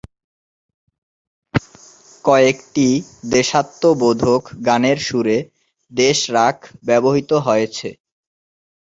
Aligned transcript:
কয়েকটি 2.25 2.87
দেশাত্মবোধক 3.31 4.41
গানের 4.67 4.99
সুরে 5.07 5.37
দেশ 5.91 6.17
রাগ 6.35 6.57
ব্যবহৃত 6.87 7.31
হয়েছে। 7.45 7.89